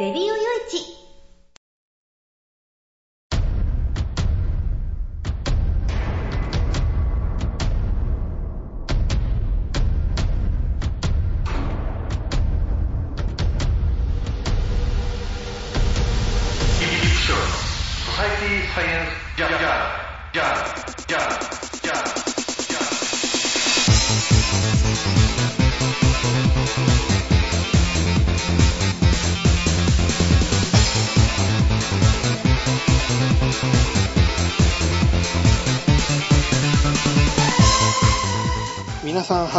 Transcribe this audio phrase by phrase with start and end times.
[0.00, 0.59] レディオよい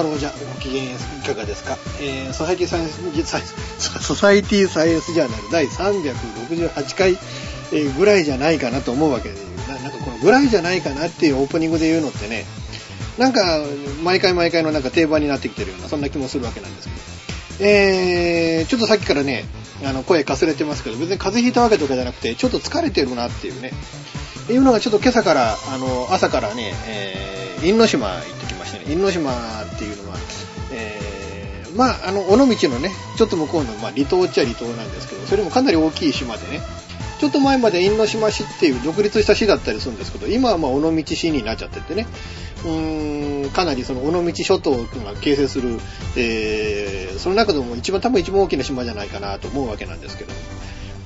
[0.02, 0.88] ち皆さん、ハローじゃ、ご機嫌い
[1.26, 7.18] かがですか、えー、ソサイティサイエンス、サイソサイティサイエンスジャーナル第368回、
[7.74, 9.36] えぐらいじゃないかなと思うわけで、
[9.68, 12.46] ななんかこのぐらいじゃないかなっていうオープニングで言うのってね、
[13.18, 13.62] なんか、
[14.04, 16.94] 毎回毎回のなんか定番になってきてるような、そんな気もするわけなんですけ
[17.64, 19.46] ど、えー、ちょっとさっきからね、
[19.84, 23.72] あの、声かすれてますけど、別に風邪ひいたわけとかじゃなくて、ちょっと疲れてるなっていうね、
[24.50, 28.86] いうのがちょっと今朝から、あの、朝からね、えー、因島行ってきましたね。
[28.88, 29.32] 因島、
[31.82, 36.62] まあ、あの、尾道のね、ちょっと向こうの、まあ、離島っちゃ離島なんですけど、それもかなり大きい島でね、
[37.20, 42.06] ちょっと前まで因島市っていう独立した市だったりするんですけど、今はまあ、尾道市になっちゃっててね、
[42.64, 45.80] うーん、かなりその尾道諸島が形成する、
[46.16, 50.34] えー、その中でも一番、多分一番大きな島じゃないかなと思うわけなんですけど、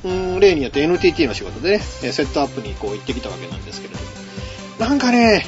[0.03, 4.05] うーん、例によって NTT の仕事でね、セットアップにこう行ってきたわけなんですけれども、
[4.89, 5.45] なんかね、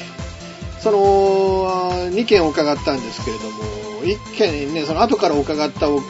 [0.80, 6.00] その、2件伺ったんですけれども、1件ね、その後から伺ったお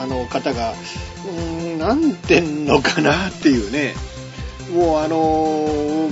[0.00, 3.94] あの方が、うーん、なんてんのかなっていうね、
[4.74, 6.10] もうあの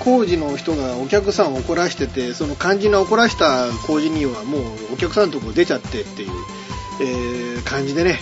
[0.00, 4.62] 工事の人がお客さんを怒らしてて、その肝心な怒らした工事人はもう
[4.94, 6.30] お客さんのとこ出ちゃってっていう、
[7.00, 8.20] えー感じでね、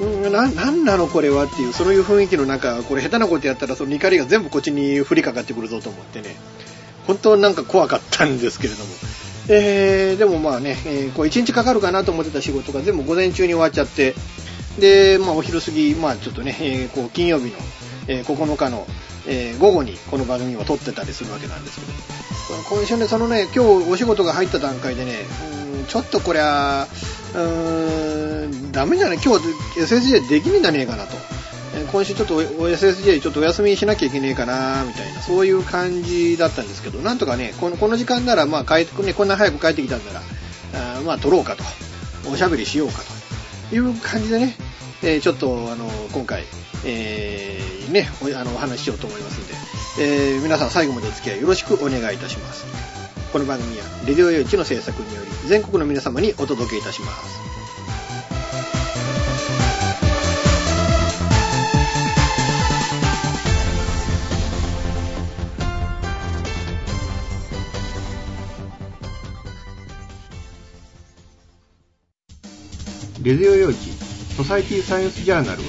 [0.00, 6.36] うんななんなのこれはっていう、そういう雰囲気の中、これ下手なことやったらその怒りが全部こっちに降りかかってくるぞと思ってね、
[7.06, 8.90] 本当なんか怖かったんですけれども。
[9.48, 14.14] えーでもまあね、えーこう1日かかるかなと思ってた仕事が全部午前中に終わっちゃって、
[14.78, 17.52] で、まあお昼過ぎ、まあちょっとね、えーこう金曜日の、
[18.08, 18.86] えー9日の、
[19.26, 25.12] えー午後にこの番組は撮ってたりするわけなんですけど、今週ね、そのね、今日お仕事が入った段階でね、
[25.78, 26.88] うんちょっとこりゃ、
[27.34, 29.46] うーん、ダメじゃない、今日
[29.80, 31.16] SSJ できねえんじゃねえかなと。
[31.84, 40.20] 今週ちょっと SSJ ちょっとお休みしなきゃいけねえかなみたいな、そういう感じだったんですけど、なんとかね、このこの時間なら、まあ帰って、ね、こんな早く帰ってきたんなら、
[40.98, 41.64] あまあ撮ろうかと、
[42.30, 43.00] おしゃべりしようか
[43.70, 44.56] という感じでね、
[45.02, 46.44] えーちょっと、あの、今回、
[46.84, 49.54] えーね、おあのお話ししようと思いますんで、
[50.00, 52.64] えー皆さん最後までお付き合いよろしくお願いいたします。
[53.32, 57.45] この番組は、レディオ用地の制作により、全国の皆様にお届けいたします。
[73.26, 73.76] レディオ用地
[74.36, 75.68] ソサイティサイエンスジャーナルは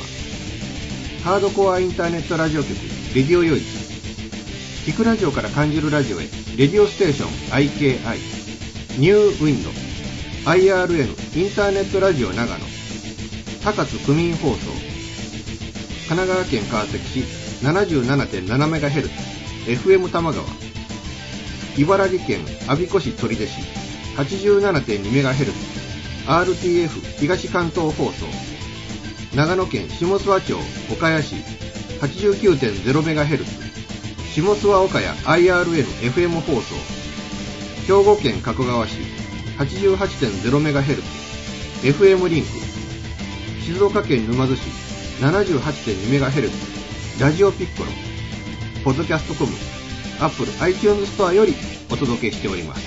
[1.23, 2.75] ハードコアインターネットラジオ局
[3.15, 3.61] レディオ用地
[4.85, 6.25] 聞くラジオから感じるラジオへ
[6.55, 9.71] レディオステーション IKI ニューウィンド
[10.51, 12.65] IRN インターネットラジオ長野。
[13.63, 14.71] 高津区民放送。
[16.07, 17.19] 神奈川県川崎市
[17.65, 19.09] 77.7MHz
[19.65, 20.45] FM 玉川。
[21.75, 23.59] 茨城県我孫子市取手市
[24.15, 25.76] 87.2MHz
[26.27, 26.89] RTF
[27.19, 28.25] 東関東放送
[29.33, 30.53] 長野県下諏訪町
[30.91, 31.35] 岡谷市
[32.01, 33.45] 89.0MHz
[34.35, 36.75] 下諏訪岡谷 IRN-FM 放送
[37.87, 38.97] 兵庫県加古川市
[39.57, 41.01] 88.0MHz
[41.83, 42.49] FM リンク
[43.63, 44.63] 静岡県沼津市
[45.21, 46.51] 78.2MHz
[47.21, 47.89] ラジオピッコロ
[48.83, 49.53] ポッドキャストコム
[50.19, 51.53] Apple iTunes ストアより
[51.89, 52.86] お届けしております。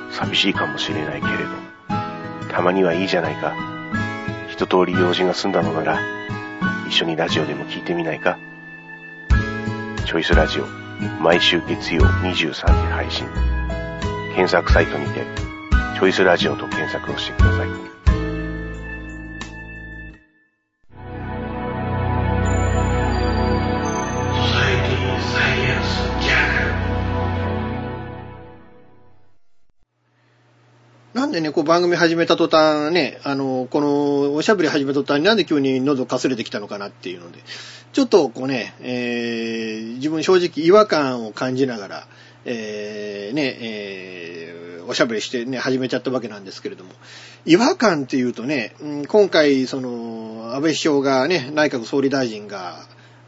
[0.11, 1.49] 寂しいかもしれないけれど、
[2.51, 3.55] たまにはいいじゃないか。
[4.49, 5.99] 一通り用事が済んだのなら、
[6.87, 8.37] 一緒にラジオでも聞いてみないか。
[10.05, 10.65] チョイスラジオ、
[11.21, 13.25] 毎週月曜23時配信。
[14.35, 15.25] 検索サイトにて、
[15.95, 17.80] チョイスラジオと検索をしてください。
[31.31, 37.39] んでね、こう番組始めた途端ね、あの、このおしゃべり始めた途端になんで急に喉かすれてきたのかなっていうので、
[37.93, 42.07] ちょっとこうね、えー、自分正直違和感を感じながら、
[42.43, 46.91] えー、ね、えー、おしゃべりしてね、始めちゃったわけなんですけれども、
[47.45, 48.75] 違和感っていうとね、
[49.07, 52.75] 今回、その、安倍首相がね、内閣総理大臣が、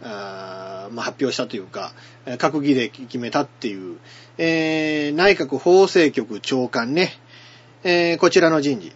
[0.02, 1.94] あまあ、発表したというか、
[2.26, 3.98] 閣議で決めたっていう、
[4.38, 7.14] えー、内閣法制局長官ね、
[7.84, 8.94] えーこちらの人事。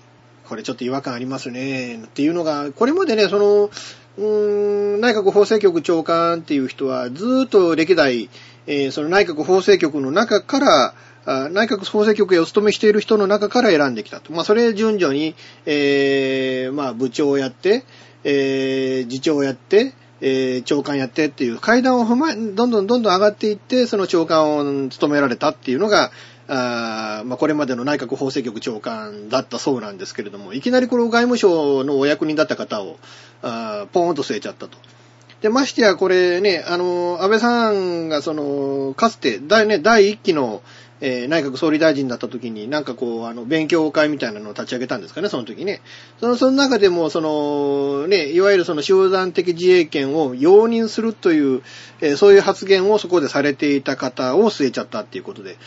[0.48, 1.96] これちょっと違和感ありますね。
[1.96, 8.30] っていうのが、これまでね、その、うーん、内閣法制局長官っていう人は、ずっと歴代、
[8.66, 10.94] えーその内閣法制局の中から、
[11.50, 14.32] 内閣法制局へお勤めしている人の中から選んできたと。
[14.32, 15.36] まあ、それ順序に、
[15.66, 17.84] えーまあ、部長をやって、
[18.24, 26.12] えー次長をやって、えー長官やってっていう階段を踏まえ、どんどんどんどん上がっていって、その長官を務められたっていうのが、
[26.50, 32.98] あまあ、これまでの内閣法制局長官だったそうなんですけれども、いきなりこの外務省のお役人だった方を、
[33.42, 34.78] あーポーンと据えちゃったと。
[35.42, 40.62] で、ましてやこれね、あの、安倍さんがその、かつて、第ね、第一期の、
[41.00, 45.82] えー内閣総理大臣だった時に、なんかこう、あの、勉強会みたいなのを立ち上げたんですかね、その時ね。
[46.20, 51.62] その、その中でも、その、ね、いわゆるその集団的自衛権を容認するという、
[52.02, 55.58] えーそういう発言をそこでされていた方を据えちゃったっていうことで、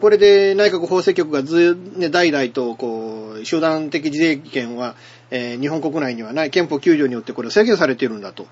[0.00, 4.94] これで内閣法制局がず、ね、代々と、こう、集団的自衛権は、
[5.30, 8.46] えー日本国内にはない、憲法9条によってこれ制限されているんだと、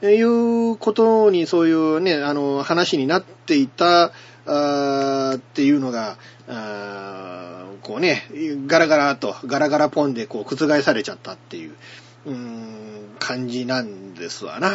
[0.00, 4.12] えいうことに、そういうね、あの、話になっていた、
[4.46, 6.16] あーっていうのが、
[6.48, 8.22] あーこうね、
[8.66, 11.72] ガラガラと、ガラガラポンでこう覆されちゃったっていう、
[12.26, 14.72] うん、感じなんですわな。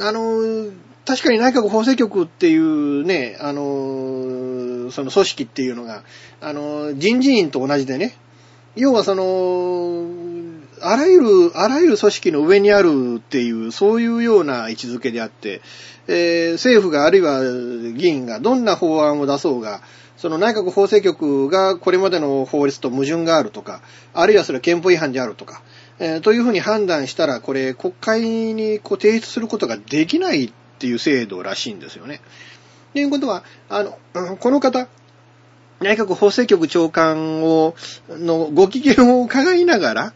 [0.00, 0.72] あの、
[1.04, 3.62] 確かに内閣法制局っていうね、あの、
[4.90, 6.02] その組織っていうのが、
[6.40, 8.16] あの、人事院と同じでね、
[8.76, 10.06] 要はその、
[10.80, 15.60] あらゆる、あらゆる組織の上にあるっていう、そういうような位置づけであって、
[16.06, 17.42] えー政府があるいは
[17.92, 19.82] 議員がどんな法案を出そうが、
[20.16, 23.82] その内閣法制局がこれまでの法律と矛盾があるとか、
[24.14, 25.62] あるいはそれは憲法違反であるとか、
[25.98, 32.20] えーというふうに判断したら、これ国会にこう提出することができないっていう制度らしいんですよね。
[32.98, 34.88] ということは、あの、うんこの方、
[35.78, 37.76] 内閣法制局長官を、
[38.08, 40.12] のご機嫌を伺いながら、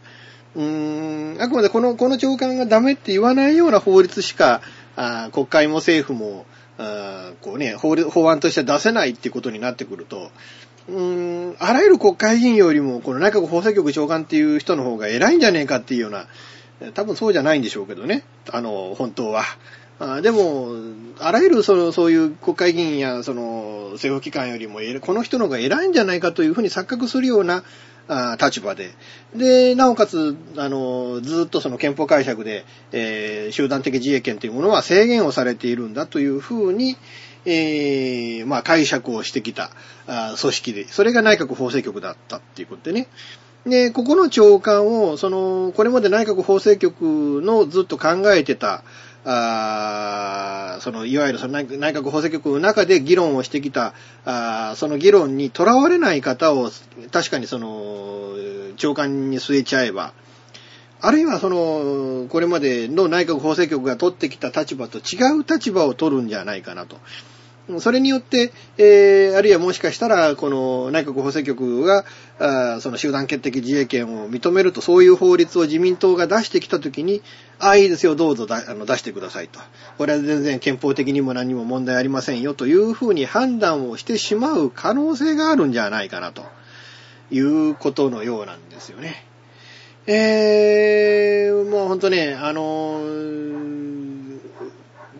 [0.53, 4.59] うーん、あくまでこの、この長官がダメって言わないような法律しか、
[4.97, 6.45] あ国会も政府も、
[6.77, 10.29] あこうね、法法案として出せないっていうことになってくると、
[10.89, 16.27] うーん、あらゆる国会議員よりも、この内閣法制局長官っていう人の方が偉いんじゃねえかっていうような、
[16.81, 19.43] え多分そうじゃないんでしょうけどね、あの、本当は。
[20.03, 20.71] あでも、
[21.19, 27.63] あらゆるそのそういう国会議員やその政府機関よりもこの人の方が偉いんじゃないかというふうに錯覚するような
[28.07, 28.91] あ立場で、
[29.33, 36.97] で、なおかつ、あの、ずっとその憲法解釈で、えー集団的自衛権というものは制限をされているんだというふうに、
[37.45, 39.71] えーまあ解釈をしてきた
[40.07, 43.07] あ組織で、それが内閣法制局だったっていうことでね。
[43.65, 48.83] で、ここの長官を、その、これまで内閣法制局のずっと考えてた、
[49.25, 53.93] あその、いわゆるその内閣法制局の中で議論をしてきた、
[54.25, 56.69] あその議論にとらわれない方を、
[57.11, 58.35] 確かにその、
[58.77, 60.13] 長官に据えちゃえば、
[61.05, 66.97] あるいはその、これまでの内閣法制局が取ってきた立場と違う立場を取るんじゃないかなと。
[67.79, 72.03] それによって、えー、あるいはもしかしたら、この内閣法制局が、
[72.39, 77.21] あその集団決的自衛権を認めると、そういう法律を自民党が出してきたときに、
[77.59, 79.61] ああ、いいですよ、どうぞだあの出してくださいと。
[79.97, 86.43] これは全然憲法的にも何も問題ありませんよというふうに判断をしてしまう可能性があるんじゃないかなと
[87.31, 89.25] いうことのようなんですよね。
[90.05, 94.12] えー、もう本当ね、あのー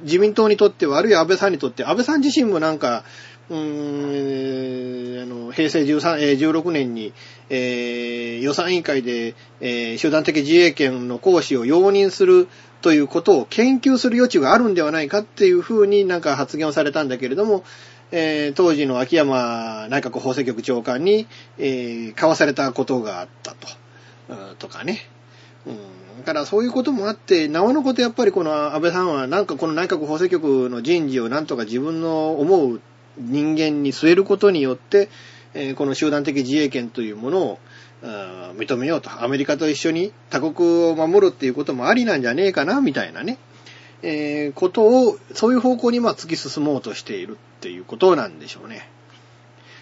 [0.03, 3.03] 自民党にとっては、あるいは安倍さんにとって、安倍さん自身もなんか、
[3.50, 7.13] うーん、あの、平成13、16年に、
[7.50, 12.48] えー予算委員会で、えー集団的自衛権の行使を容認する
[12.81, 17.63] ということを研究する余地があるんではないかっていうふうになんか発言をされたんだけれども、
[18.12, 23.67] えー当時の秋山内閣法制局長官に、えー交わされたことがあったと。
[24.60, 25.00] とかね。
[25.65, 25.92] うん。
[26.23, 32.79] だからそういうこともあって、なおのことやっぱりこの安倍さんはなんかこの内閣法制局の人事をなんとか自分の思う
[33.17, 35.09] 人間に据えることによって、
[35.53, 37.59] えこの集団的自衛権というものを
[38.55, 39.21] 認めようと。
[39.21, 43.37] アメリカと一緒に他国を守るっていうこともありなんじゃねえかな、みたいなね。
[44.01, 48.89] えーことを、そういう方向にま突き進もうとしているっていうことなんでしょうね。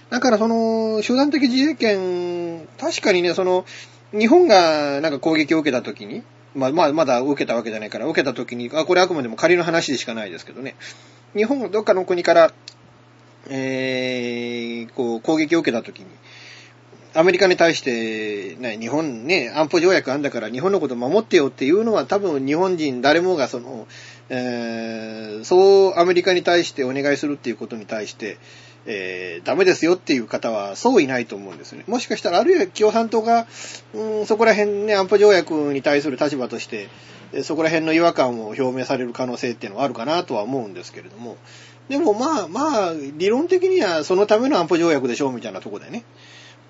[0.09, 3.63] だからその、集団的自衛権、確かにね、その、
[4.11, 10.75] 日本がなんか攻撃を受けたときに、まあまあまだ受けたわけじゃないから、受けたときに、あ、これあくまでも仮の話でしかないですけどね。
[11.35, 12.53] 日本がどっかの国から、
[13.49, 16.07] えー、こう攻撃を受けたときに、
[17.13, 23.87] アメリカに対して、ね、日本ね、安保条約あんだから日本のこと守ってよっていうのは多分日本人誰もがその、
[24.29, 28.37] えーそうアメリカに対してお願いするっていうことに対して、
[28.85, 31.83] えーダメですよっていう方はそういないと思うんですね。
[31.87, 33.47] もしかしたらあるいは共産党が、
[33.93, 36.89] うん、そこら辺ね、安保条約に対する立場として、
[37.43, 41.37] そこら辺の違和感を表明される可能性っていうのはあるかなとは思うんですけれども、
[41.89, 46.03] でもまあまあ、理論的にはそのための安保条約でしょうみたいなとこでね。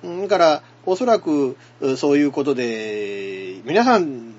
[0.04, 1.58] うんだから、おそらく、
[1.96, 4.34] そういうことで、皆さん、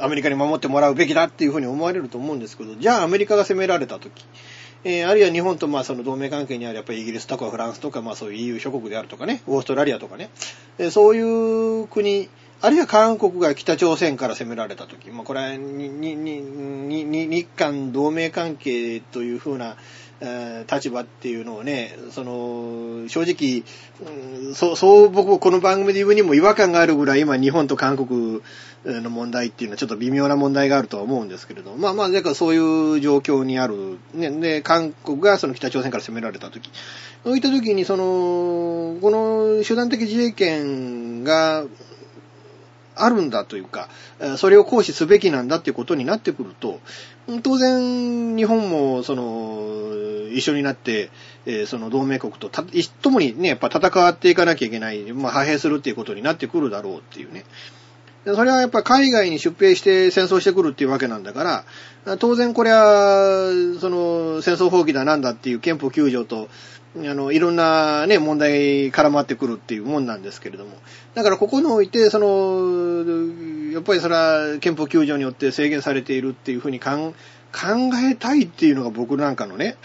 [0.00, 4.26] アメリカに守ってもらうべきだっていうふうに思われると思うんですけど、じゃあアメリカが攻められたとき、
[4.84, 10.28] えーあるいは日本とまあその同盟関係にあるやっぱりイギリスとかフランスとかまあそういう EU 諸国であるとかね、オーストラリアとかね、
[10.78, 12.28] えーそういう国、
[12.60, 19.76] あるいは韓国が北朝鮮から攻められた時、まあこれはにににに日韓同盟関係というふうな、
[20.20, 23.64] え立場っていうのをね、その、正直、
[24.48, 28.40] うんそう、そう僕この番組で言うにも違和感があるぐらい今日本と韓国
[28.84, 32.58] の問題っていうのはちょっと微妙な問題があるとは思うんですけれど、まあまあ、だからそうい
[32.98, 33.98] う状況にある。
[34.14, 36.70] ね、で、韓国がその北朝鮮から攻められたとき。
[37.24, 41.64] そういったときに、その、この集団的自衛権が、
[42.96, 43.88] あるんだというか、
[44.36, 46.80] それを行使すべきなんだっていうことになってくると、
[47.42, 49.63] 当然、日本も、その、
[50.34, 51.10] 一緒になって、
[51.46, 57.44] えーその同盟国とた、一ともにね、やっぱ戦っていかなきゃいけない、まあ、派兵するっていうことになってくるだろうっていうね。
[58.26, 61.64] それはやっぱ海外に出兵して戦争してくるっていうわけなんだか
[62.06, 63.50] ら、当然これは、
[63.80, 66.48] その、戦争放棄だなんだっていう憲法9条と、
[66.96, 70.76] あの、いろんなね、問題絡まってくるっていうもんなんですけれども。
[71.14, 77.12] だからここにおいて、その、やっぱりそれは憲法9条によって制限されているっていうふうに考
[78.10, 79.76] えたいっていうのが僕なんかのね、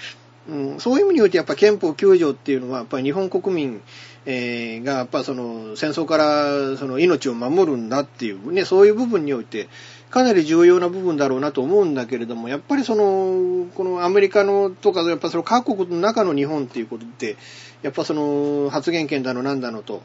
[0.50, 3.82] うん、そういう意味においてやっぱ憲法9条っていうのはやっぱり日本国民、
[4.26, 9.70] えーがやっぱその戦争からその命を守るんだっていうね、そういう部分において
[10.10, 17.38] かなり重要な部分だろうなと思うんだけれども、やっぱりその、このアメリカのとか、やっぱその各国の中の日本っていうことって、
[17.84, 20.02] やっぱその発言権だのなんだのと、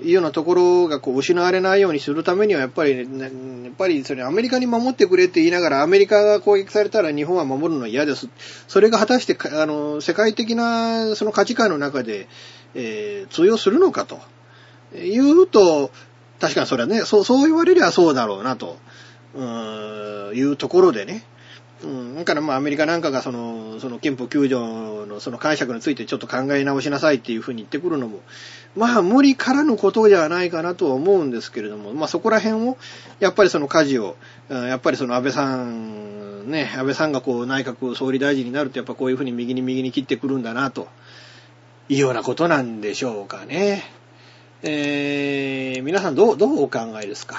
[0.00, 3.24] いうようなところがこう失われないようにするためには、やっぱり、ね、
[3.64, 8.28] やっぱりそれアメリカに守ってくれって言いながら、アメリカが攻撃されたら日本は守るのは嫌です。
[8.68, 12.28] それが果たして、あの、世界的なその価値観の中で、
[12.74, 14.20] えー通用するのかと。
[14.94, 15.90] 言うと、
[16.40, 18.76] 確かにそれはね、そう、そう言われりゃそうだろうなと、
[19.34, 21.24] うーん、いうところでね。
[21.84, 28.20] うん、だからまあアメリカなんかがその、その憲法9条のその解釈についてちょっと考え直しなさいっていうふうに言ってくるのも、
[28.76, 32.76] まあ無理からのことではないかなとは思うんですけれども、まあそこら辺を、
[33.20, 34.16] やっぱりその舵を、
[34.48, 40.88] やっぱりその安倍さん、ね、安倍さんがこう内閣総理大臣になるとやっぱこういうふうに右に右に切ってくるんだなと、
[41.88, 43.84] いうようなことなんでしょうかね。
[44.62, 47.36] えー、皆さんどう、どうお考えですか？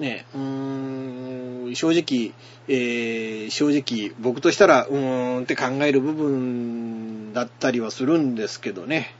[0.00, 2.32] ね、うーん、正直、
[2.68, 9.14] えー、正直、僕としたら、うーんって考える部分だったりはするんですけどね。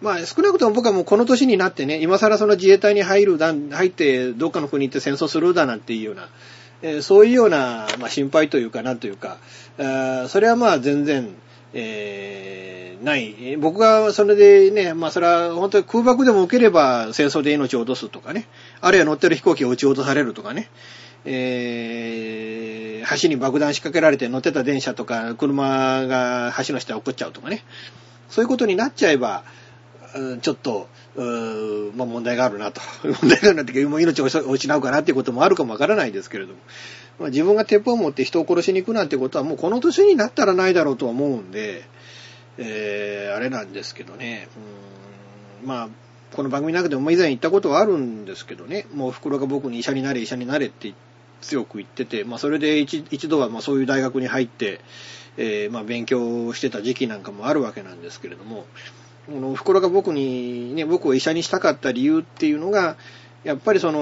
[0.00, 6.28] まあ、少なくとも僕はもうこの年になってね、今更その自衛隊に入るだ、入って、どっかの国行って戦争するだなんていうような、
[6.82, 9.38] えーそういうような、まあ、心配というかなというか、
[9.78, 11.34] あそれはまあ全然、
[11.74, 13.56] えーない。
[13.56, 18.46] 僕がそれでね、まあそれは本当に空爆でも受ければ戦争で命を落とすとかね、
[18.82, 20.68] あるいは乗ってる飛行機を撃ち落とされるとかね、
[21.24, 22.82] えー
[23.20, 27.64] 橋に爆弾仕掛けられて乗ってた電車とか車が橋の下に落っこっちゃうとかね、
[28.28, 29.44] そういうことになっちゃえば、
[30.42, 30.88] ちょっと、
[31.94, 32.80] まあ問題があるなと。
[33.04, 36.58] 問題があるなっていうか、もう命を失うかなっていうこともあるかもわからないですけれども。
[37.18, 41.84] まあ、自分が鉄砲を持って人を殺しに行くなんてことはもうこの年になったらないだろうとは思うんで、
[42.56, 44.48] えー、あれなんですけどね。
[45.62, 45.88] うんまあ、
[46.34, 50.94] この番組の中でも以前言ったことはあるんですけどね、もうお袋が僕に医者になれ、医者になれって
[51.42, 54.80] 強く言ってて、まあ、それで一一度はまあそういう大学に入って、
[55.36, 58.64] えーまあ、勉強してた時期なんかもあるわけなんですけれども、
[59.26, 62.96] このお袋が僕に、ね、僕を医者にしたかった理由っていうのが、
[63.44, 64.00] やっぱりその、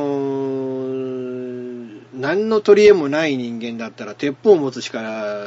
[2.15, 5.47] 何の取り柄もない人間だったら、鉄砲を持つしか、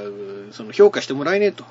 [0.52, 1.64] その評価してもらえねえと。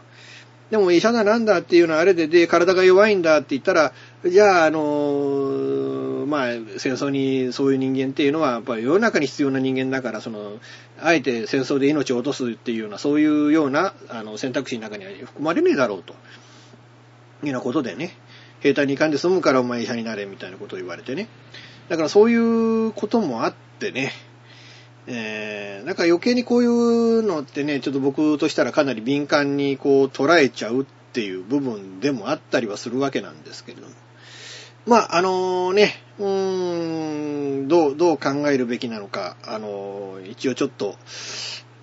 [0.73, 3.93] でも医者がなんだっていうのはあれで、で、体が弱いんだって言ったら、
[4.25, 6.47] じゃあ、あの、まあ、
[6.79, 10.61] 戦争にそういう人間っていうのは、やっぱり世の中に必要な人間だから、その、
[10.99, 16.14] あえて戦争で命を落とすっていうような、そういうような、あの、選択肢の中には含まれねえだろうと。
[16.14, 18.17] いうようなことでね、
[18.61, 21.29] 兵隊に行かんで済むからお前医者になれみたいなことを言われてね。
[21.91, 24.12] だからそういうこともあってね、
[25.06, 33.94] えー、なんか余計にこういうのってね、ちょっと僕としたらかなり敏感にこう捉えちゃうっていう部分でもあったりはするわけなんですけれども。
[34.85, 40.97] まあ、あのね、うーん、どう、どう考えるべきなのか、あの一応ちょっと、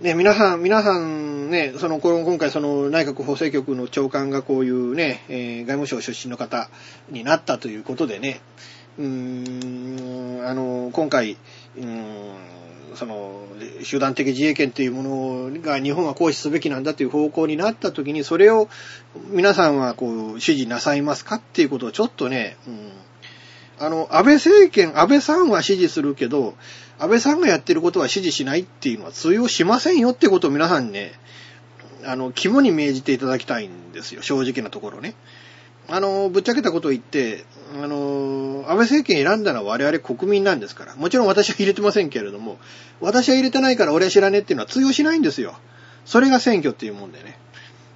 [0.01, 6.69] ね、皆さん、皆さんね、その、この今回その内閣法制局の長官がこういうね、えー外務省出身の方
[7.09, 8.41] になったということでね、
[8.97, 11.38] うーん、あの、今回、
[11.77, 12.59] うーん、
[12.96, 13.48] その、
[13.84, 18.69] 集団的自衛権というものが日本は行使すべきなんだという方向になったときに、それを
[19.29, 22.91] 皆さんはこう、支持なさいますかっていうことをちょっとね、うん、
[23.79, 26.55] あの、安倍政権、安倍さんは支持するけど、
[27.00, 31.13] 安倍さんがやってることは支持しないっていうのは通用しませんよってことを皆さんね、
[32.05, 35.15] あの、肝に銘じていただきたいんですよ、正直なところね。
[35.91, 40.96] あの、ぶっちゃけたことを言って、あの、安倍政権選んだのは我々国民なんですから。
[40.96, 42.58] もちろん私は入れてませんけれども、
[43.01, 45.58] 私は入れてないから俺は知らねえっていうのは通用しないんですよ。
[46.05, 47.38] それが選挙っていうもんでね。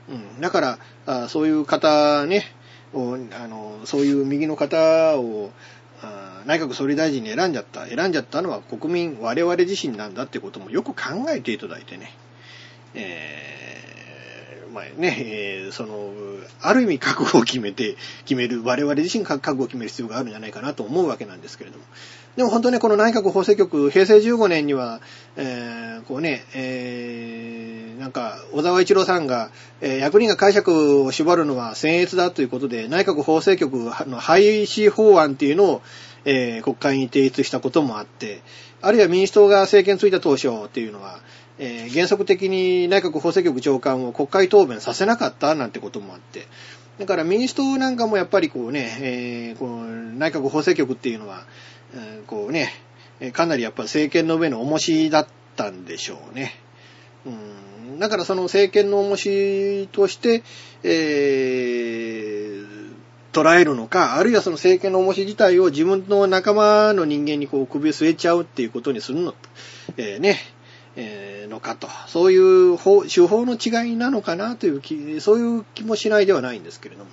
[0.10, 0.42] うん。
[0.42, 2.46] だから、あそういう方ね、
[2.94, 5.52] をあの、そういう右の方を、
[6.02, 7.88] あ内閣総理大臣に選んじゃった。
[7.88, 12.14] 選んじゃったのは国民、我々自身なんだってこともよく考えていただいてね。
[12.96, 14.03] えー、
[14.74, 16.12] まあね、えーその、
[16.62, 21.84] ある意味覚悟を決めて、決める、我々自身覚悟を決める必要があるんじゃないかなと思うわけなんですけれども。
[22.36, 25.00] でも本当ね、この内閣法制局、平成15年には、
[25.36, 33.74] えーこうね、えーなんか、小沢一郎さんが、えー役人が解釈を縛るのは僭越だということで、内閣法制局
[34.08, 35.82] の廃止法案っていうのを、
[36.26, 38.42] えー国会に提出したこともあって、
[38.82, 41.20] あるいは民主党が政権ついた当初っていうのは、
[41.64, 46.46] えー原則的に内閣法制局長官を国会答弁させなかったなんてこともあって、
[47.00, 51.46] だから民主党なんかもやっぱりこうね、えーこう内閣法制局っていうのは、
[51.96, 52.70] えーこうね、
[53.32, 56.52] かなりやっぱ政権の上の重しだったんでしょうね。
[57.26, 60.44] うん、だからその政権の重しとして、
[60.84, 62.94] えー
[63.32, 69.34] 捉えるのか、あるいはその政権の重し自体を自分の仲間の人間にこう首を据えちゃうっていうことにするの、
[69.98, 70.38] えーね、
[70.96, 71.23] えー
[71.54, 71.88] のかと。
[72.08, 77.12] そういう手法の違いなのかなという気、そういう気もしないではないんですけれども。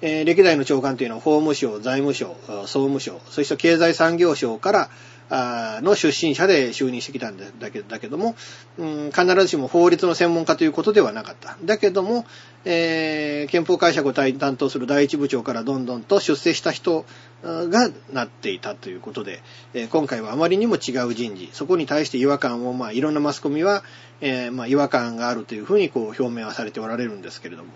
[0.00, 4.90] えー歴代の長官というのは法務省、財務省、総務省、そして経済産業省から
[5.30, 8.36] の出身者で就任してきたんだけだけども、
[8.78, 11.56] うん、必ずしも法律の専門家ということではなかった。
[11.64, 12.26] だけども、
[12.64, 17.04] えー憲法解釈を担当する第一部長からどんどんと出世した人
[17.42, 19.42] がなっていたということで、
[19.74, 23.82] えー今回はあまりにも違う人事、そこに対して違和感を、まあ、いろんなマスコミは、
[24.20, 27.70] えーまあ、違和感があるというふうにこう表明はされておられるんですけれども、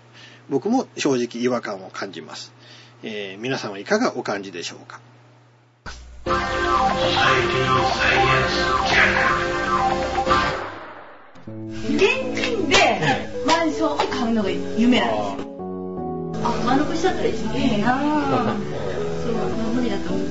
[0.49, 2.53] 僕も正直違和感を感じます。
[3.03, 4.99] えー皆さんはいかがお感じでしょうか？
[11.95, 12.01] 現
[12.35, 12.75] 金で
[13.47, 15.55] マンションを買うのが夢なんですよ。
[16.43, 18.03] あ、丸くしちゃったら一番いいなぁ。
[19.23, 19.33] そう、
[19.73, 20.23] 無理だと思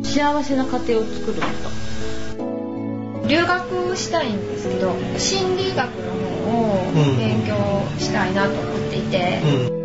[0.00, 0.04] う。
[0.04, 1.42] 幸せな家庭を作ると。
[3.26, 6.12] 留学したいんですけど心理学の
[6.52, 7.56] 方を勉強
[7.98, 9.75] したいなと思っていて、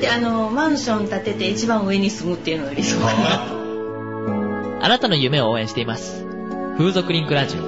[0.00, 3.46] で、あの、マンション建てて一番上に住むっていうのが理想かな。
[4.80, 6.24] あなたの夢を応援しています。
[6.76, 7.56] 風俗リンクラジ。
[7.58, 7.67] オ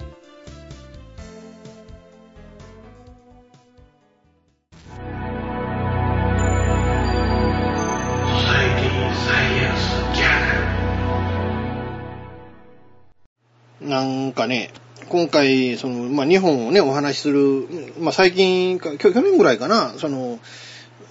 [14.31, 14.71] なんかね、
[15.09, 17.67] 今回、その、まあ、日本をね、お話しする、
[17.99, 20.39] まあ、最近か、去年ぐらいかな、その、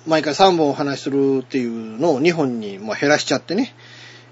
[0.07, 3.75] 毎回3本お話しするっていうのを2本に、まあ、減らしちゃってね、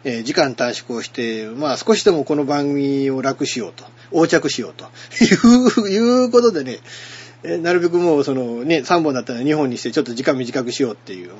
[0.05, 4.87] えー時間短縮をして、まあ、少しでもこの番組を楽しようと、横着しようと
[5.22, 6.79] いう、いうことでね、
[7.42, 11.31] えーなるべくもうそのね、3本だったら2本にしてちょっと時間短くしようっていう、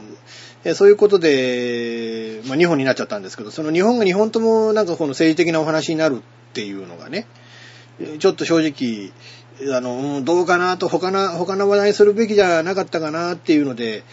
[0.65, 7.27] えーそういうことで、まあ2本になっちゃったんですけど、その2本が2本ともなんかこの政治的なお話になるっていうのがね、
[8.19, 9.13] ちょっと正直、
[9.77, 14.05] あの、どうかなと他な、他の話題にするべきじゃなかったかなっていうので、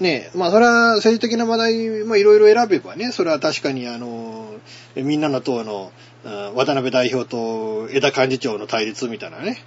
[0.00, 4.46] ねまあそれは政治的な話題もいろいろ選べばね、それは確かにあの、
[4.96, 5.92] みんなの党の
[6.54, 9.62] 渡辺代表と枝幹事長の対立みたいなね、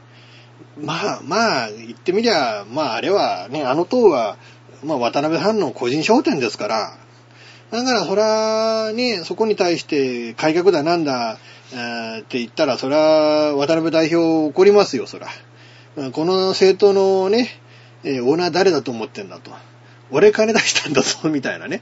[0.81, 4.37] まあまあ、言ってみりゃ、まああれはね、あの党は、
[4.83, 6.97] まあ渡辺さんの個人商店ですから、
[7.73, 11.39] だからそれはね、そこに対して改革だなんだ、
[11.71, 15.27] えーって言ったら、それは渡辺代表怒りますよ、そら。
[16.11, 17.49] この政党のね、
[18.03, 19.49] えーオーナー誰だと思ってんだと。
[20.11, 21.81] 俺金出したんだぞ、みたいなね。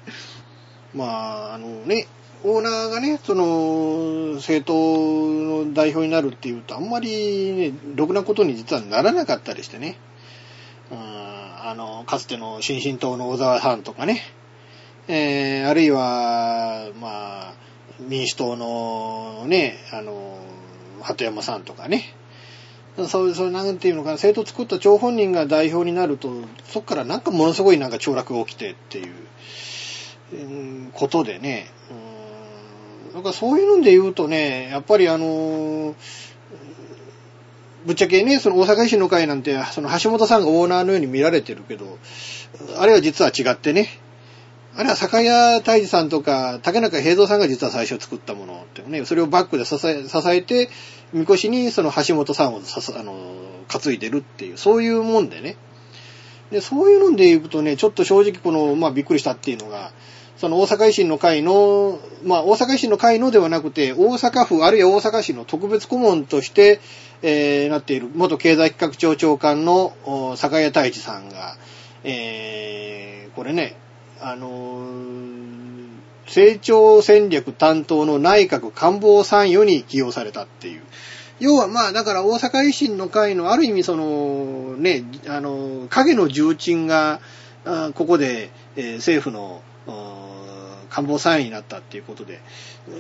[0.96, 2.08] まあ、あのね、
[2.46, 9.98] オーナーがね、その、政党の代表になるっていうと、あんまりね、ろくなことに実はならなかったりしてね。
[10.90, 14.22] うん、あの、かつての新進党の小沢さんとかね。
[15.14, 17.54] えー、あるいは、まあ、
[18.00, 20.40] 民主党のね、あの、
[21.02, 22.16] 鳩山さんとかね。
[23.10, 26.32] そう、そう、なんていうのかな、政党作った張本人が代表になると、
[26.64, 29.14] そっからなんかものすごいなんか凋落が起きてっていう、
[30.34, 31.68] うんことでね、
[33.10, 35.94] うん、なんかそういうので言うとね、やっぱりあの、
[37.86, 41.98] ぶっちゃけね、その大阪維新の会なんて、その橋本さんがオーナーのように見られてるけど、
[42.78, 43.90] あれは実は違ってね、
[44.82, 50.70] あれは酒屋大治さんとか、竹中平蔵さんが実は最初作ったものっていうね、それをバックで支え、支えて、
[51.14, 53.14] みこしにその橋本さんをさあの、
[53.68, 55.56] 担いでるっていう、そういうもんでね。
[56.50, 59.92] で、そういうので言うとね、ちょっと正直この、まあびっくりしたっていうのが、
[60.36, 66.80] その大阪維新の会の、まあ大阪維新の会のではなくて、大阪府あるいは大阪市の特別顧問として、
[67.22, 69.94] えー、なっている元経済企画庁長官の
[70.38, 71.56] 酒屋太一さんが、
[72.04, 73.76] えー、これね、
[74.22, 75.62] あのー
[76.28, 80.82] 成長戦略担当の内閣官房参与に起用されたっていう。
[81.40, 87.20] 要はまあ、だから大阪維新の会のある意味その、ね、あの、影の重鎮が、
[87.66, 89.62] あここで、えー政府の、
[90.90, 92.40] 官房参与になったっていうことで、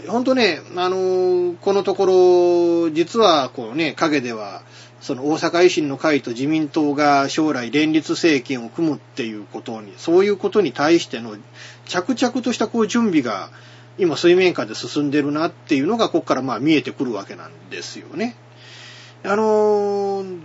[0.07, 4.63] 本当ね、あの、このところ、実はこうね、影では、
[5.01, 11.35] その大阪維新の会と自民党が将来連立政権を組むっていうことに、そういうことに対しての
[11.85, 13.49] 着々としたこう準備が
[13.97, 18.35] 今水面下で進んでるなっていうのがここからまあ見えてくるわけなんですよね。
[19.23, 20.39] あのー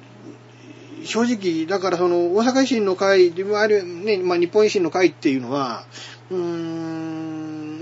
[1.04, 5.84] 正直、だからその大阪維新の会、いわゆるね、まあ日本維新の会っていうのは、
[6.30, 7.25] うーん、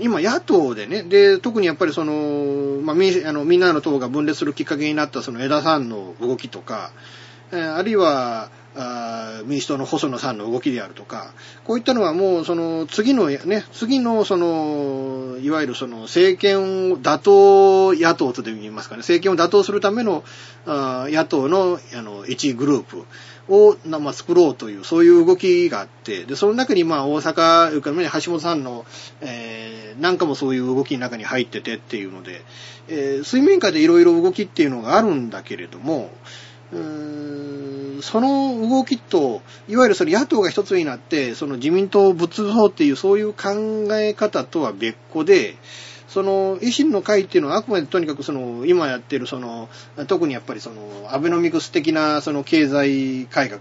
[0.05, 6.91] 今野党でね、で、特にやっぱりその、まあみあのみんなの党が分裂するきっかけになったその枝さんの動きとか、
[7.51, 17.31] えーあるいは、あ民主党の細野さんの動きであるとか、こういったのはもうその次のね、次のその、いわゆるその政権を打倒
[17.93, 20.23] 野党とで言いますかね、政権を打倒するための
[20.65, 23.05] あ野党のあの一グループ
[23.47, 28.85] を、まあ、作ろうという、そういう動きがあって、で、その中にまあ大阪、いうかね、橋本さんの、
[29.21, 32.43] えーなんかもそういう動きの中に入っててっていうので、
[32.89, 36.11] えー水面下でいろいろ動きっていうのがあるんだけれども、
[36.73, 45.55] うーんその動きと、いわゆるそれ野党が一つになって、その自民党をぶっ潰そうっていうそういう考え方とは別個で、
[46.07, 49.67] その維新の会っていうのはあくまでとにかくその今やってるその
[50.07, 50.79] 特にやっぱりその
[51.09, 53.59] アベノミクス的なその経済改革、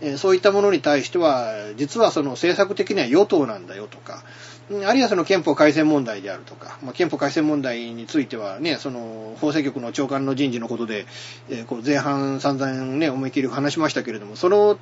[0.00, 4.22] えそういったものに対しては実はその政策的には与党なんだよとか、
[4.70, 11.06] あるいはその憲法改正問題であるとか、まあ、憲法改正問題についてはね、その法制局の長官の人事のことで、
[11.48, 14.78] えーこう前半散々ね、思い切り話しましたけれども、その、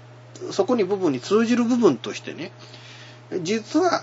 [0.50, 2.50] そこに部分に通じる部分としてね、
[3.42, 4.02] 実は、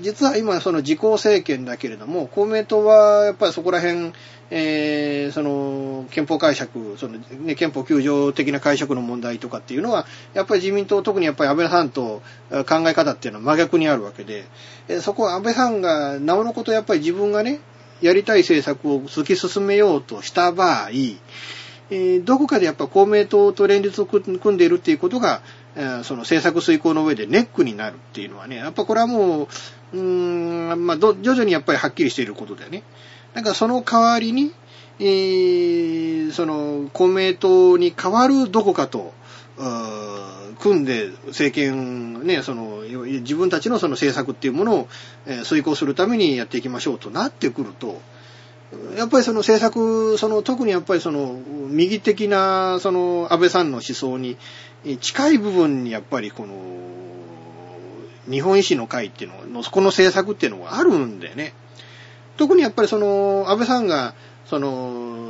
[0.00, 4.12] 実は今その自公政権だけれども、公明党はやっぱりそこら辺、
[4.50, 14.44] えー、その憲法解釈、そのね、憲法9条的な解釈の問題とかっていうのは、やっぱり自民党、特にやっぱり安倍さんと考え方っていうのは真逆にあるわけで、
[14.88, 17.60] えそこは安倍さんが、なおのことやっぱり自分がね、
[18.02, 20.90] やりたい政策を突き進めようとした場合、
[21.90, 25.42] え、どこかでやっぱ公明党と連立を組んでいるっていうことが、
[25.74, 29.48] その政策遂行の上でネックになるっていうのはね、やっぱこれはもう、
[29.94, 32.82] うーん、まあ、徐々にやっぱりはっきりしていることだよね。
[33.34, 34.52] なんかその代わりに、
[34.98, 39.12] えー、その公明党に代わるどこかと、
[40.60, 44.88] 組んで政権、ね、その、自分たちのその政策っていうものを、
[45.26, 48.00] えー、遂行するためにやっていきましょうとなってくると、
[48.96, 54.36] やっぱりその政策、その特にやっぱりその右的なその安倍さんの思想に
[55.00, 56.54] 近い部分にやっぱりこの
[58.30, 61.54] 日本維新の会っていうのの、そこの政策っていうのがあるんでね。
[62.36, 64.14] 特にやっぱりその安倍さんが
[64.46, 65.22] その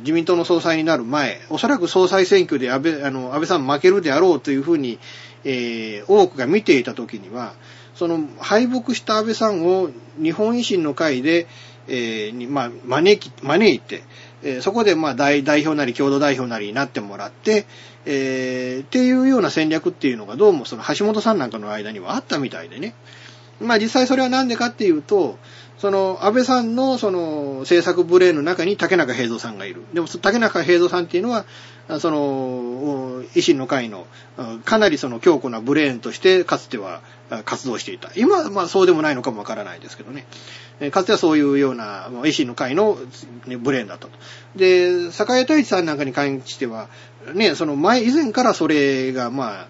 [0.00, 4.98] 自民党の総裁になる前、おそらく総裁選挙で安倍あの安倍さん負けるであろうというふうに、
[5.44, 7.54] えー、多くが見ていた時には、
[7.94, 9.90] その敗北した安倍さんを
[10.22, 11.46] 日本維新の会で、
[11.90, 14.04] えー、に、まあ、招き、招いて、
[14.42, 17.66] えー、そこで、まあ、代、代表なり、共同代表なりになってもらって、
[18.06, 22.94] えー、っていうような戦略っていうのが、どうもその橋本さんなんかの間にはあったみたいでね。
[23.60, 25.38] まあ、実際それはなんでかっていうと、
[25.78, 29.82] その、安倍さんの、その、政策ブレーンの中に竹中平蔵さんがいる。
[29.94, 31.46] でも、竹中平蔵さんっていうのは、
[31.98, 34.06] その、維新の会の、
[34.64, 37.00] かなりその強固なブレーンとして、かつては
[37.44, 38.10] 活動していた。
[38.16, 40.26] 今は、まあ、そうでもないのかもわからないですけどね。
[40.90, 42.98] かつてはそういうような、維新の会の
[43.46, 44.12] ねブレーンだったと。
[44.56, 46.88] で、坂井太一さんなんかに関しては、
[47.34, 49.68] ね、その前、以前からそれが、まあ、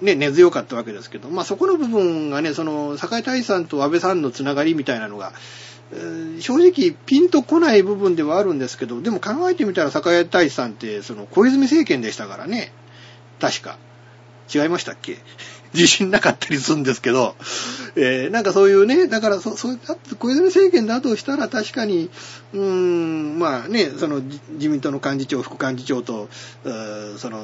[0.00, 5.32] ね、根強かったわけですけど、まあそこの部分がね、その、坂井太一さんと安倍さんのつながりみたいなのが、
[6.40, 12.72] 正直ピンとこない部分ではあるんですけど、でも考えてみたら坂井太一さんって、その小泉政権でしたからね。
[13.40, 13.78] 確か。
[14.54, 15.18] 違いましたっけ？
[15.74, 17.34] 自信なかったりするんですけど、
[17.96, 19.78] えー、なんかそういうね、だからそ、そう、
[20.18, 22.10] 小泉政権だとしたら確かに、
[22.52, 26.28] うん、まあね、その自民党の幹事長、副幹事長と、
[27.16, 27.42] その、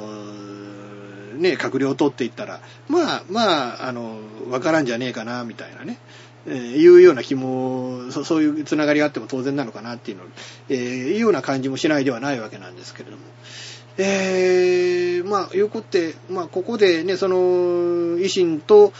[1.35, 4.17] ね、閣僚を取っていったら、まあ、まあ、あの、
[4.49, 5.97] わからんじゃねえかな、みたいなね。
[6.45, 10.23] えー、いうような気もそ、そういうつながりがあっても当然なのかなっていうの、
[10.69, 13.23] えー、いうような感じもしないではないわけなんですけれども。
[13.97, 17.37] えー、まあ、よくって、まあ、ここでね、その、
[18.17, 18.91] 維新と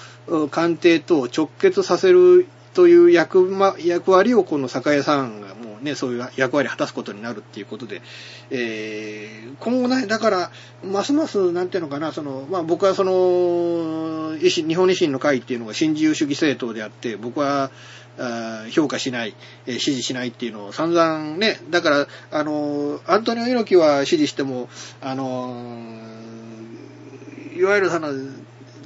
[0.51, 5.47] 官邸と直結させるという役,、ま、役割をこの酒屋さんが
[5.83, 8.01] ね、そういう役割を果たすことになるっていうことで、
[8.49, 10.51] えー、今後ね、だから、
[10.83, 13.11] ますます、なんていうのかな、その、まあ僕はその、
[14.37, 17.71] 維新、日本維新の会っていうのが新自由主義政党であって、僕は、
[18.71, 24.69] 評価しない、え、支持しないっていうのを散々ね、だから、あの、アントニオ猪木は支持しても、
[25.01, 25.97] あの、
[27.55, 28.13] いわゆるその、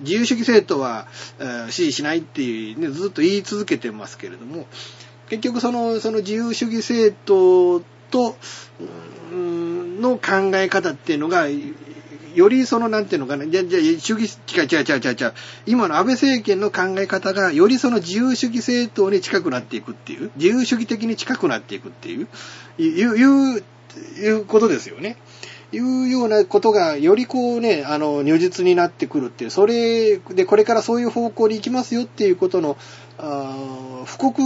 [0.01, 1.07] 自由主義政党は、
[1.69, 4.65] 支持しないっていう、ね、ずっと言い続けてますけれども、
[5.29, 8.35] 結局その、その自由主義政党と、
[9.31, 11.47] の考え方っていうのが、
[12.37, 15.33] よりその、なんていうのかな、じゃ、じゃ、主義、違う違う違う違う違う。
[15.65, 22.27] 今の安倍政権の考え方が、よりその自由主義政党に近くなっていくっていう、自由主義的に近くなっていくっていう、
[22.77, 23.63] いう、いう、
[24.19, 25.17] いうことですよね。
[25.71, 32.77] いうようなことが、よりこうね、あの、如実になってくるっていう、それで、これからそういう方向に行きますよっていうことの、
[33.17, 34.41] あ布告、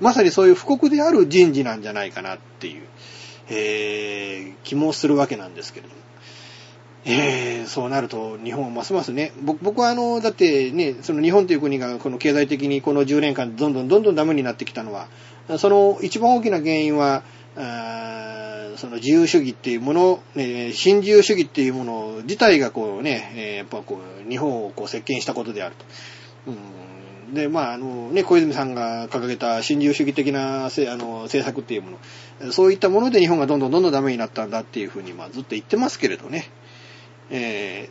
[0.00, 2.82] まさにそういう布告である人事なんじゃないかなっていう、
[3.48, 6.00] えー、気もするわけなんですけれども。
[7.04, 15.08] えー、そうなると日本はますますね、僕はあの、だってね、その日本という国がこの経済的にこの10年間どんどんどんどんダメになってきたのは、
[15.58, 17.22] その一番大きな原因は、
[18.76, 25.84] その自由主義っていうもの、え新自由主義っていうもの自体がこうね、えやっぱこう、日本をこう席巻したことであると。
[26.48, 26.56] うん、
[27.32, 31.98] で、まあ、あのね、小泉さんが掲げた新自由主義的なあの政策っていうも
[32.42, 36.50] の、そういったもので日本がどんどんどんどんダメになったんだっていうふうに、まあ、ずっと言ってますけれどね。
[37.30, 37.88] え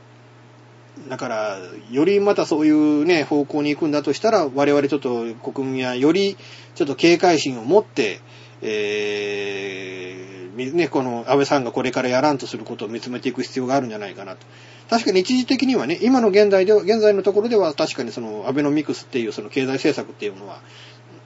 [1.08, 1.60] ー、だから、
[1.91, 6.38] よりまたそういうね、方向に行くんだとしたら、我々ちょっと国民はより
[6.75, 8.19] ちょっと警戒心を持って、
[8.62, 14.45] えー、ね、この安倍さんがこれからやらんとすることを見つめていく必要があるんじゃないかなと。
[14.89, 20.62] 確かに一時的にはね、今の現在では、現在のところでは確かにそのアベノミクスっていうその経済政策っていうのは、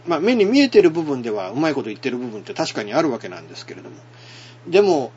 [0.05, 3.95] まあ目に見えてる部分ではうまいこと言ってる部分って確かにあるわけなんですけれども。
[4.67, 5.11] でも、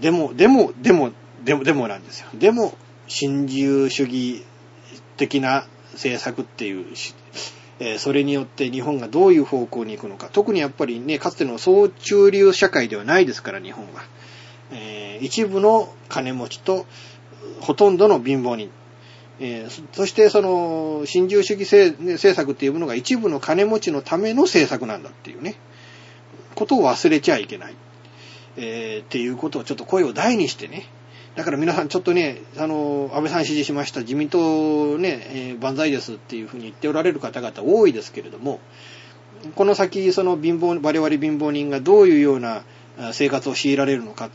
[0.00, 1.12] でも、でも、でも、
[1.44, 2.28] でも、でもなんですよ。
[2.34, 2.74] でも、
[3.06, 4.44] 新自由主義
[5.16, 6.86] 的な政策っていう、
[7.80, 10.28] えそれによって日本がどういう方向に行くのか。
[10.30, 14.02] 特にやっぱりね、かつての総中流社会ではないですから、日本は。
[14.70, 16.86] え一部の金持ちと、
[17.60, 18.70] ほとんどの貧乏人。
[19.40, 25.56] えそしてその、新自由主義政政策っていうものが一部の金持ちのための政策なんだっていうね、
[26.54, 27.74] ことを忘れちゃいけない。
[28.58, 30.84] えーっていうことをちょっと声を大にしてね、
[31.36, 38.60] だから皆さんちょっとね、あの、安倍さん支持しました、自民党ね、えー万歳ですっていうふうに言っておられる方々多いですけれども、
[39.54, 42.64] この先、その貧乏、我々貧乏人がどういうような
[43.12, 44.30] 生活を強いられるのか、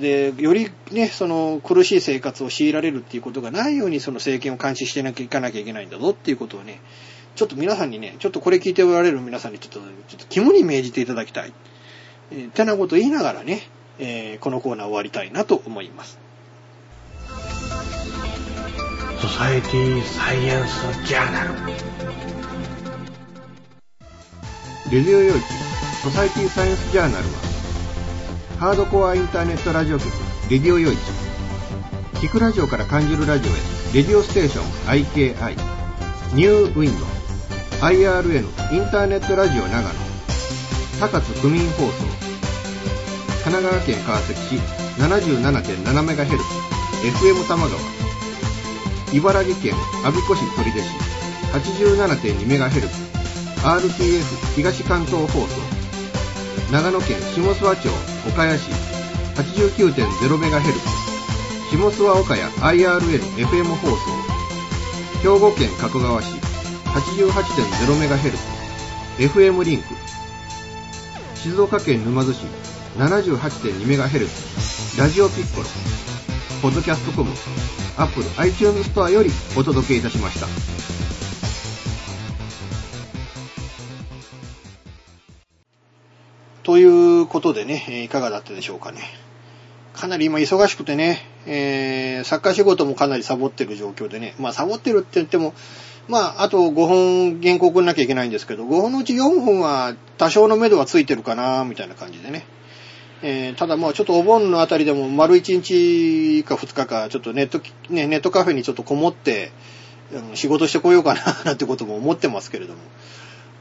[0.00, 6.80] で、よりね、その苦しい生活を強いられるっていうことがないようにその政権を監視してなきゃいかなきゃいけないんだぞっていうことをね、
[7.36, 11.52] ちょっと皆さんにね、ちょっとこれ聞いておられる皆さんにちょっと、ちょっと肝に銘じていただきたい。
[12.32, 13.62] えー、てなこと言いながらね、
[13.98, 16.18] えーこのコーナー終わりたいなと思います。
[19.20, 21.54] ソサエティサイエンスジャーナル
[24.90, 25.40] レディオ用地
[26.02, 27.30] ソサイティサイエンスジャーナルは
[28.60, 30.10] ハードコアインターネットラジオ局
[30.50, 30.96] レディオ用地
[32.16, 33.54] 聞くラジオから感じるラジオへ
[33.94, 34.64] レディオステーション
[35.04, 35.56] IKI
[36.34, 37.06] ニューウィンド
[37.80, 39.88] IRN インターネットラジオ長野。
[41.00, 42.13] 高津区民放送
[43.44, 44.60] 神奈川県川崎市
[44.96, 46.40] 77.7MHz
[47.12, 47.78] FM 玉川。
[49.12, 50.84] 茨城県我孫子市取手市
[51.52, 52.88] 87.2MHz
[53.62, 54.24] RTF
[54.56, 55.48] 東関東放送。
[56.72, 57.90] 長野県下諏訪町
[58.26, 58.70] 岡谷市
[59.36, 60.72] 89.0MHz
[61.70, 63.98] 下諏訪岡谷 IRN-FM 放送。
[65.22, 66.32] 兵庫県加古川市
[66.86, 68.38] 88.0MHz
[69.18, 69.84] FM リンク。
[71.36, 72.46] 静岡県沼津市
[72.96, 75.66] 78.2MHz ラジオピッコロ
[76.62, 77.32] ポッドキャストコム
[77.98, 80.46] Apple iTunes ストアよりお届けいたしました
[86.62, 89.00] ということでね、いかがだったでしょうかね。
[89.92, 95.52] かなり今忙しくてね、えー、作家仕事もかなりサボってる状況でね、まあサボってるって言っても、
[96.08, 102.46] まああと5本原稿送んなきゃいけないんですけど、5本のうち4本は多少の目処はついてるかな、みたいな感じでね。
[103.26, 107.58] えーただまあちょっとお盆のあたりでも丸1日か2日か、ちょっとネット、
[107.88, 109.50] ね、ネットカフェにちょっとこもって、
[110.34, 112.80] 仕事してこようかな、なんてことも思ってますけれども。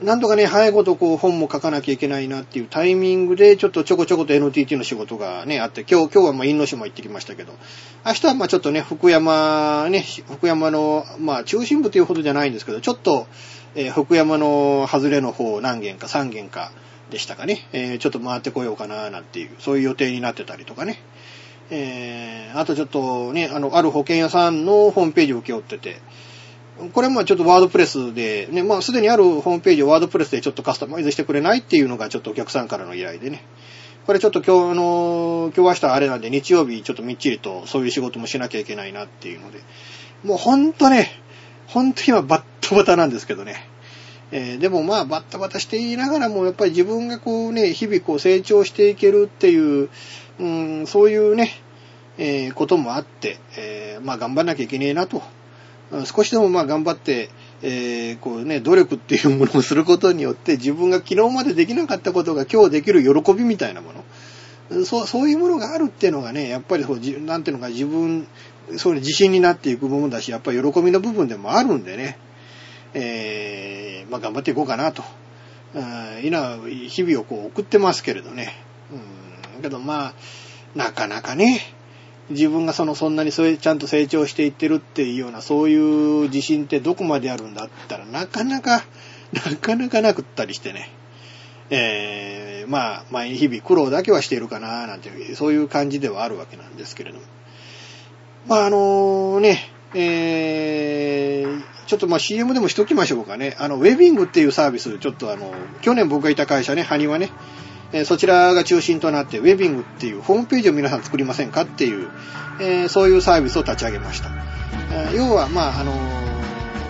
[0.01, 7.53] なんとかね、早いことこう本も書かなきゃいけないなっていうタイミングで、ちょっとちょこちょこと NTT の仕事がね、あって、今日、今日はまあ、因島行ってきましたけど、
[8.05, 13.27] 明日はまあちょっとね、福山ね、福山の、まあ中心部というほどじゃないんですけど、ちょっと、
[13.75, 16.73] えー福山の外れの方何軒か、3軒か
[17.13, 20.99] でしたかね、えーちょっと回ってこようかな、なんていう、そういう予定になってたりとかね。
[21.69, 26.01] えーあとちょっとね、あの、ある保険屋さんのホームページを請け負ってて、
[26.93, 33.43] これはまあちょっとワードプレスで、ね、まあすでにあるホームページをワードプレスでちょっとカスタマイズしてくれないっていうのがちょっとお客さんからの依頼でね。
[34.05, 39.59] これちょっと今日あの、今日明日あれなんで日曜日ちょっとみっちりとそういう仕事もしなきゃいけないなっていうので。
[40.23, 41.21] もうほんとね、
[41.67, 43.67] ほんと今バッタバタなんですけどね。
[44.35, 49.89] えーでもまあバッタバタしていながらもやっぱり自分がこうね、日々こう成長していけるっていう、
[50.39, 51.51] うん、そういうね、
[52.17, 55.21] えーこともあって、えーまあ頑張んなきゃいけねえなと。
[56.05, 57.29] 少しでもまあ頑張って、
[57.61, 64.83] えーこうね、努力っていうものをすることによって自分が昨日までできなかったことが今日できる喜びみたいなもの。
[64.85, 68.25] そう、そういうものがあるっていうのがね、やっぱりそう、なんていうのか自分、
[68.77, 72.17] そういう自信になっていくものだし、やっぱり喜びの部分でもあるんでね、
[72.93, 75.03] えーまあ頑張っていこうかなと。
[75.73, 78.53] うん今、日々をこう送ってますけれどね。
[79.55, 80.13] うん、けどまあ、
[80.75, 81.61] なかなかね、
[82.29, 88.83] 自分がそのそんなにそれちゃんと成長していってるっていうようなそういう自信ってどこまであるんだったらなかなか、
[89.33, 90.91] なかなかなくったりしてね。
[91.71, 97.25] えー、まあ、まあ日々苦労だけはしているかななんていう、そういう感じではあるわけなんですけれども。
[98.47, 103.55] まああのね、えー、ちょっとまあ CM でもしときましょうかね。
[103.59, 105.51] あの、ウェビングっていうサービス、ちょっとあの、
[105.81, 107.29] 去年僕がいた会社ね、ハニワね、
[107.91, 112.09] えーそちらが中心となって、ウェビングっていうホームページを皆さん作りませんかっていう、
[112.59, 114.29] えーそういうサービスを立ち上げました。
[115.15, 115.93] 要は、まあ、あの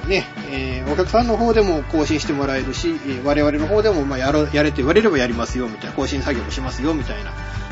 [0.07, 7.31] ね、えーお客さんの方でも更新してもらえるし、我々の方でも、まあ、やろ、やれって言われればやりますよ、みたいな、更新作業もしますよ、みたいな、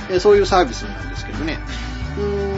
[0.10, 1.60] えーそういうサービスなんですけどね。
[2.18, 2.51] うーん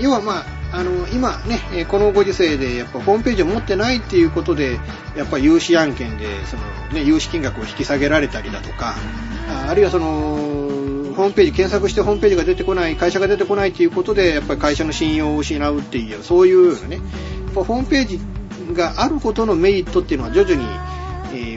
[0.00, 4.78] 要はまあ、あの、今ね、このご時世でやっぱホームページを持ってないっていうことで、
[5.16, 8.94] やっぱ融資案件で、そのね、融資金額を引き下げられたりだとか、
[9.48, 10.06] ああるいはその、
[11.14, 18.20] ホームページ検索してホームページが出てこない、会社が出てこないっていうことで、やっぱり会社の信用を失うっていう、そういうようなね、やっぱホームページ
[18.72, 20.66] があることのメリットっていうのは徐々に、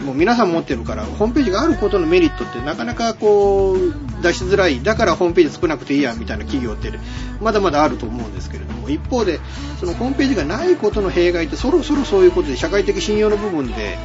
[0.08, 4.82] もう皆さん持ってるから、ホームページがあることのメリットってなかなかこう、出しづらい。
[4.82, 6.94] だからホームページ作らなくていいや、みたいな企業って、
[7.42, 9.42] まだまだあると思うんですけれども、一方で、
[9.82, 13.98] そのホームページがないことの弊害って、そろそろそういうことで社会的信用の部分で、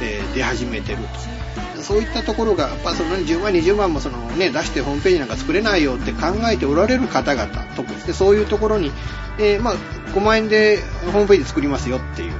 [0.00, 0.98] えー出始めてる
[1.76, 1.82] と。
[1.82, 8.92] そういったところが、やっぱその10万、20万もそのね、出してホームページなんか作れないよって考えておられる方々、特にでそういうところに、
[9.38, 9.74] えーまあ、
[10.14, 10.78] 5万円で
[11.12, 12.32] ホームページ作りますよっていう、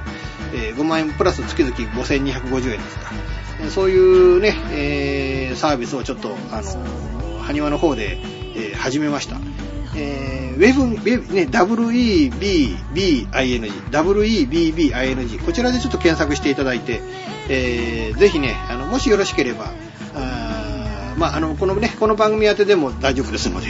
[0.55, 3.13] えー5万円プラス月々5250円ですか。
[3.71, 8.19] そういうね、えーサービスをちょっと、あの、埴輪の方で、
[8.57, 9.37] えー始めました。
[9.97, 12.79] えーウェブ、ウェブね、WEBBING、
[13.91, 17.01] WEBBING、こちらでちょっと検索していただいて、
[17.49, 19.73] えーぜひね、あの、もしよろしければ、
[20.15, 23.69] あまあ、あの、このね、この番組宛てでも大丈夫ですので、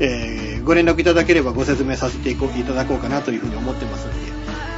[0.00, 4.18] えーご連絡いただければご説明させていただこうかなというふうに思ってますので、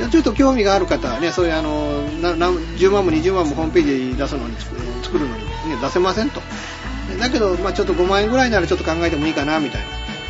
[0.09, 4.57] ちょっと興味がある方はね、そういうあの、な10万も20万もホームページ出すのに、
[5.03, 6.41] 作るのに、ね、出せませんと。
[7.19, 9.83] だけど、まあちょっと5万円ぐらいならちょっと考えてもいいかな、みたい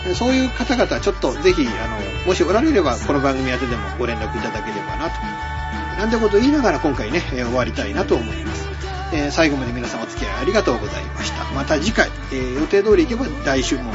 [0.09, 0.15] な。
[0.15, 6.01] そういう方々、ちょっとぜひ、あの、もしおられれば、この番組宛てでもご連絡いただければなと。
[6.01, 8.69] なんてことを言いながら今回ね、終わりたいなと思います。
[9.13, 11.45] えー最後まで皆さんお付き合いありがとうございました。
[11.53, 13.93] また次回、えー予定通り行けば来週も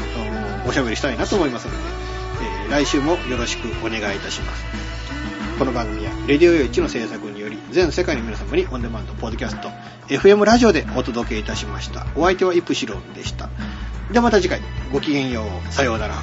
[0.66, 1.78] おおしゃべりしたいなと思いますので、
[2.68, 4.85] えー来週もよろしくお願いいたします。
[5.58, 9.70] この番組は、レディオ用一の制作により、全世界の皆様にオンデマンド、ポッドキャスト、
[10.10, 12.06] FM ラジオでお届けいたしました。
[12.18, 13.50] お相手はイプシロンでした。
[14.12, 14.60] ではまた次回、
[14.92, 15.74] ごきげんよう。
[15.74, 16.16] さようなら。